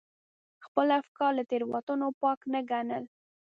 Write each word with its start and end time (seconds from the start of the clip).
خپل 0.65 0.87
افکار 0.99 1.31
له 1.37 1.43
تېروتنو 1.51 2.07
پاک 2.21 2.39
نه 2.53 2.59
ګڼل. 2.71 3.03